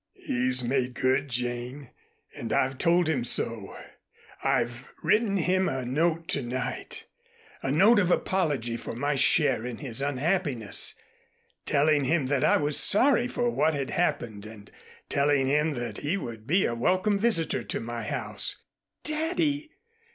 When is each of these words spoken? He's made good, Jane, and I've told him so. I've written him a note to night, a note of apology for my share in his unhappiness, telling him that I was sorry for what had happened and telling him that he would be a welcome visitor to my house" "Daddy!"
He's 0.17 0.63
made 0.63 0.95
good, 0.95 1.27
Jane, 1.27 1.91
and 2.35 2.51
I've 2.51 2.79
told 2.79 3.07
him 3.07 3.23
so. 3.23 3.77
I've 4.43 4.87
written 5.03 5.37
him 5.37 5.69
a 5.69 5.85
note 5.85 6.27
to 6.29 6.41
night, 6.41 7.05
a 7.61 7.69
note 7.69 7.99
of 7.99 8.09
apology 8.09 8.77
for 8.77 8.95
my 8.95 9.13
share 9.13 9.63
in 9.63 9.77
his 9.77 10.01
unhappiness, 10.01 10.95
telling 11.67 12.05
him 12.05 12.25
that 12.33 12.43
I 12.43 12.57
was 12.57 12.79
sorry 12.79 13.27
for 13.27 13.51
what 13.51 13.75
had 13.75 13.91
happened 13.91 14.47
and 14.47 14.71
telling 15.07 15.45
him 15.45 15.73
that 15.73 15.99
he 15.99 16.17
would 16.17 16.47
be 16.47 16.65
a 16.65 16.73
welcome 16.73 17.19
visitor 17.19 17.63
to 17.65 17.79
my 17.79 18.01
house" 18.01 18.63
"Daddy!" 19.03 19.69